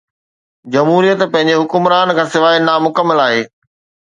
جمهوريت 0.75 1.21
پنهنجي 1.33 1.55
حڪمران 1.61 2.15
کان 2.21 2.27
سواءِ 2.33 2.55
نامڪمل 2.67 3.19
آهي 3.29 3.41